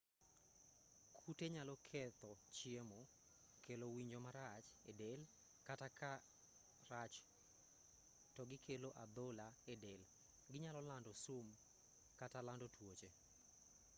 kute 1.19 1.45
nyalo 1.55 1.73
ketho 1.87 2.31
chiemo 2.55 3.01
kelo 3.63 3.85
winjo 3.95 4.19
marach 4.25 4.67
edel 4.91 5.21
kata 5.67 5.87
ka 5.99 6.11
rach 6.91 7.15
to 8.35 8.41
gikelo 8.49 8.89
adhola 9.03 9.47
edel 9.73 10.01
ginyalo 10.51 10.79
lando 10.89 11.11
sum 11.23 11.47
kata 12.19 12.39
lando 12.47 12.67
tuoche 12.75 13.09